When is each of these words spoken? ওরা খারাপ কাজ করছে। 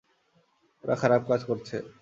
ওরা 0.83 0.95
খারাপ 0.95 1.21
কাজ 1.27 1.41
করছে। 1.43 1.75